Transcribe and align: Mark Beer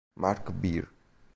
Mark 0.17 0.49
Beer 0.49 0.89